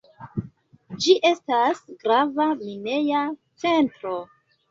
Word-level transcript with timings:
Ĝi 1.05 1.13
estas 1.29 1.83
grava 2.05 2.47
mineja 2.63 3.21
centro. 3.65 4.17